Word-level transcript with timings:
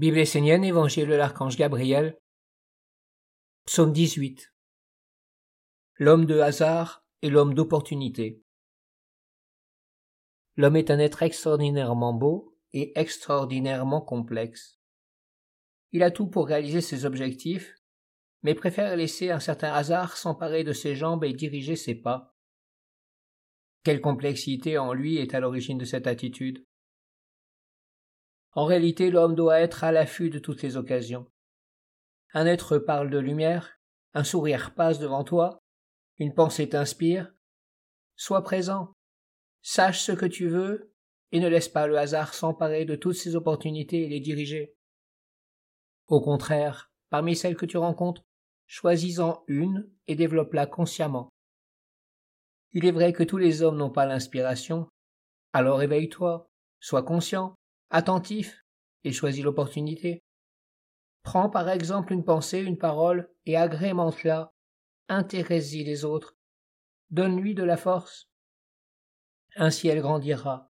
Bible 0.00 0.16
essénienne, 0.16 0.64
Évangile 0.64 1.06
de 1.06 1.14
l'Archange 1.14 1.58
Gabriel, 1.58 2.18
Psaume 3.66 3.92
18. 3.92 4.50
L'homme 5.96 6.24
de 6.24 6.40
hasard 6.40 7.04
et 7.20 7.28
l'homme 7.28 7.52
d'opportunité. 7.52 8.42
L'homme 10.56 10.76
est 10.76 10.90
un 10.90 10.98
être 10.98 11.22
extraordinairement 11.22 12.14
beau 12.14 12.56
et 12.72 12.98
extraordinairement 12.98 14.00
complexe. 14.00 14.80
Il 15.92 16.02
a 16.02 16.10
tout 16.10 16.28
pour 16.28 16.46
réaliser 16.46 16.80
ses 16.80 17.04
objectifs, 17.04 17.74
mais 18.42 18.54
préfère 18.54 18.96
laisser 18.96 19.28
un 19.28 19.38
certain 19.38 19.74
hasard 19.74 20.16
s'emparer 20.16 20.64
de 20.64 20.72
ses 20.72 20.96
jambes 20.96 21.24
et 21.24 21.34
diriger 21.34 21.76
ses 21.76 21.94
pas. 21.94 22.34
Quelle 23.84 24.00
complexité 24.00 24.78
en 24.78 24.94
lui 24.94 25.18
est 25.18 25.34
à 25.34 25.40
l'origine 25.40 25.76
de 25.76 25.84
cette 25.84 26.06
attitude 26.06 26.64
En 28.52 28.64
réalité, 28.64 29.10
l'homme 29.10 29.34
doit 29.34 29.60
être 29.60 29.84
à 29.84 29.92
l'affût 29.92 30.30
de 30.30 30.38
toutes 30.38 30.62
les 30.62 30.76
occasions. 30.76 31.26
Un 32.32 32.46
être 32.46 32.78
parle 32.78 33.10
de 33.10 33.18
lumière, 33.18 33.78
un 34.14 34.24
sourire 34.24 34.74
passe 34.74 34.98
devant 34.98 35.24
toi, 35.24 35.60
une 36.18 36.34
pensée 36.34 36.68
t'inspire. 36.68 37.32
Sois 38.16 38.42
présent, 38.42 38.92
sache 39.62 40.02
ce 40.02 40.12
que 40.12 40.26
tu 40.26 40.48
veux, 40.48 40.92
et 41.32 41.40
ne 41.40 41.48
laisse 41.48 41.68
pas 41.68 41.86
le 41.86 41.96
hasard 41.96 42.34
s'emparer 42.34 42.84
de 42.84 42.96
toutes 42.96 43.14
ces 43.14 43.36
opportunités 43.36 44.04
et 44.04 44.08
les 44.08 44.20
diriger. 44.20 44.74
Au 46.08 46.20
contraire, 46.20 46.90
parmi 47.08 47.36
celles 47.36 47.56
que 47.56 47.66
tu 47.66 47.76
rencontres, 47.76 48.22
choisis-en 48.66 49.44
une 49.46 49.88
et 50.08 50.16
développe-la 50.16 50.66
consciemment. 50.66 51.28
Il 52.72 52.84
est 52.84 52.92
vrai 52.92 53.12
que 53.12 53.22
tous 53.22 53.36
les 53.36 53.62
hommes 53.62 53.76
n'ont 53.76 53.90
pas 53.90 54.06
l'inspiration, 54.06 54.88
alors 55.52 55.82
éveille-toi, 55.82 56.48
sois 56.80 57.02
conscient, 57.02 57.54
attentif, 57.90 58.64
et 59.04 59.12
choisis 59.12 59.44
l'opportunité. 59.44 60.22
Prends 61.22 61.50
par 61.50 61.68
exemple 61.68 62.12
une 62.12 62.24
pensée, 62.24 62.60
une 62.60 62.78
parole, 62.78 63.30
et 63.46 63.56
agrémente-la, 63.56 64.52
intéresse-y 65.08 65.84
les 65.84 66.04
autres, 66.04 66.36
donne-lui 67.10 67.54
de 67.54 67.64
la 67.64 67.76
force. 67.76 68.30
Ainsi 69.56 69.88
elle 69.88 70.00
grandira, 70.00 70.70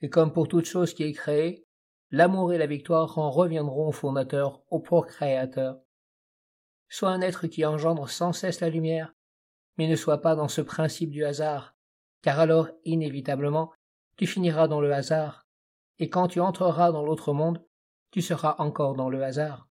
et 0.00 0.08
comme 0.08 0.32
pour 0.32 0.48
toute 0.48 0.64
chose 0.64 0.94
qui 0.94 1.02
est 1.02 1.12
créée, 1.12 1.66
l'amour 2.10 2.52
et 2.52 2.58
la 2.58 2.66
victoire 2.66 3.18
en 3.18 3.30
reviendront 3.30 3.88
au 3.88 3.92
fondateur, 3.92 4.62
au 4.70 4.80
procréateur. 4.80 5.80
Sois 6.88 7.10
un 7.10 7.20
être 7.20 7.46
qui 7.46 7.64
engendre 7.64 8.08
sans 8.08 8.32
cesse 8.32 8.60
la 8.60 8.70
lumière, 8.70 9.12
mais 9.76 9.88
ne 9.88 9.96
sois 9.96 10.20
pas 10.20 10.36
dans 10.36 10.48
ce 10.48 10.60
principe 10.60 11.10
du 11.10 11.24
hasard, 11.24 11.76
car 12.22 12.40
alors, 12.40 12.68
inévitablement, 12.84 13.72
tu 14.16 14.26
finiras 14.26 14.68
dans 14.68 14.80
le 14.80 14.92
hasard, 14.92 15.43
et 15.98 16.08
quand 16.08 16.28
tu 16.28 16.40
entreras 16.40 16.92
dans 16.92 17.04
l'autre 17.04 17.32
monde, 17.32 17.64
tu 18.10 18.22
seras 18.22 18.56
encore 18.58 18.94
dans 18.94 19.08
le 19.08 19.22
hasard. 19.22 19.68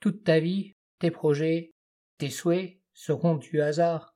Toute 0.00 0.24
ta 0.24 0.40
vie, 0.40 0.74
tes 0.98 1.10
projets, 1.10 1.72
tes 2.18 2.30
souhaits 2.30 2.80
seront 2.92 3.36
du 3.36 3.60
hasard. 3.60 4.14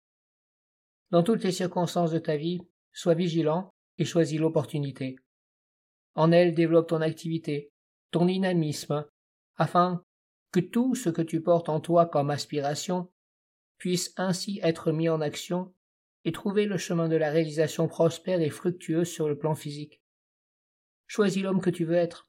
Dans 1.11 1.23
toutes 1.23 1.45
les 1.45 1.53
circonstances 1.53 2.11
de 2.11 2.19
ta 2.19 2.37
vie, 2.37 2.61
sois 2.93 3.15
vigilant 3.15 3.73
et 3.99 4.05
choisis 4.05 4.39
l'opportunité. 4.39 5.17
En 6.15 6.33
elle 6.33 6.55
développe 6.55 6.89
ton 6.89 7.01
activité, 7.01 7.73
ton 8.11 8.27
dynamisme, 8.27 9.07
afin 9.57 10.05
que 10.53 10.61
tout 10.61 10.95
ce 10.95 11.11
que 11.11 11.23
tu 11.23 11.43
portes 11.43 11.69
en 11.69 11.81
toi 11.81 12.07
comme 12.07 12.31
aspiration 12.31 13.11
puisse 13.77 14.13
ainsi 14.17 14.61
être 14.63 14.93
mis 14.93 15.09
en 15.09 15.21
action 15.21 15.73
et 16.25 16.33
trouver 16.33 16.67
le 16.67 16.77
chemin 16.77 17.09
de 17.09 17.17
la 17.17 17.31
réalisation 17.31 17.89
prospère 17.89 18.41
et 18.41 18.51
fructueuse 18.51 19.09
sur 19.09 19.29
le 19.29 19.39
plan 19.39 19.55
physique. 19.55 20.03
Choisis 21.11 21.43
l'homme 21.43 21.63
que 21.63 21.71
tu 21.71 21.87
veux 21.87 21.97
être, 21.97 22.29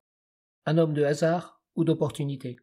un 0.65 0.77
homme 0.77 0.93
de 0.93 1.03
hasard 1.03 1.61
ou 1.75 1.83
d'opportunité. 1.83 2.57